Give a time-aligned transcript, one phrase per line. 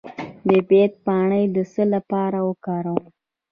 [0.47, 3.05] د بید پاڼې د څه لپاره وکاروم؟